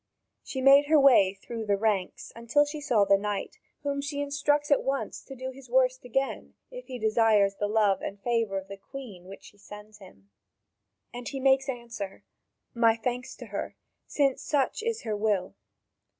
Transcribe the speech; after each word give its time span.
She 0.41 0.61
made 0.61 0.87
her 0.87 0.99
way 0.99 1.35
through 1.35 1.67
the 1.67 1.77
ranks 1.77 2.33
until 2.35 2.65
she 2.65 2.81
saw 2.81 3.05
the 3.05 3.19
knight, 3.19 3.59
whom 3.83 4.01
she 4.01 4.19
instructs 4.19 4.71
at 4.71 4.81
once 4.81 5.21
to 5.21 5.35
do 5.35 5.51
his 5.51 5.69
"worst" 5.69 6.03
again, 6.03 6.55
if 6.71 6.87
he 6.87 6.97
desires 6.97 7.53
the 7.57 7.67
love 7.67 8.01
and 8.01 8.19
favour 8.19 8.57
of 8.57 8.67
the 8.67 8.77
Queen 8.77 9.25
which 9.27 9.43
she 9.43 9.59
sends 9.59 9.99
him. 9.99 10.31
And 11.13 11.29
he 11.29 11.39
makes 11.39 11.69
answer: 11.69 12.23
"My 12.73 12.95
thanks 12.95 13.35
to 13.35 13.45
her, 13.53 13.75
since 14.07 14.41
such 14.41 14.81
is 14.81 15.03
her 15.03 15.15
will." 15.15 15.53